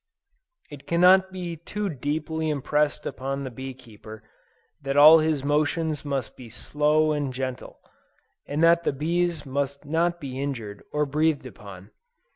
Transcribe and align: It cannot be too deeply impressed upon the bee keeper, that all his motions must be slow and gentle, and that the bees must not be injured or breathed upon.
It 0.71 0.87
cannot 0.87 1.31
be 1.31 1.57
too 1.57 1.87
deeply 1.87 2.49
impressed 2.49 3.05
upon 3.05 3.43
the 3.43 3.51
bee 3.51 3.75
keeper, 3.75 4.23
that 4.81 4.97
all 4.97 5.19
his 5.19 5.43
motions 5.43 6.03
must 6.03 6.35
be 6.35 6.49
slow 6.49 7.11
and 7.11 7.31
gentle, 7.31 7.79
and 8.47 8.63
that 8.63 8.81
the 8.83 8.93
bees 8.93 9.45
must 9.45 9.85
not 9.85 10.19
be 10.19 10.41
injured 10.41 10.81
or 10.91 11.05
breathed 11.05 11.45
upon. 11.45 11.91